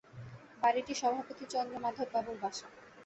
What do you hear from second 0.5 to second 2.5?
বাড়িটি সভাপতি চন্দ্রমাধববাবুর